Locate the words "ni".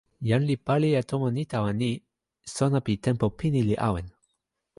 1.35-1.43, 1.81-1.91